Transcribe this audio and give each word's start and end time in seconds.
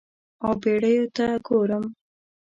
او 0.43 0.51
بیړیو 0.61 1.05
ته 1.15 1.25
ګورم 1.47 1.85